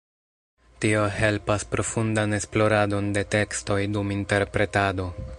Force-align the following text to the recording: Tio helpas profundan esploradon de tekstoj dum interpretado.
Tio 0.85 1.01
helpas 1.17 1.65
profundan 1.73 2.33
esploradon 2.37 3.11
de 3.17 3.23
tekstoj 3.35 3.79
dum 3.97 4.15
interpretado. 4.19 5.07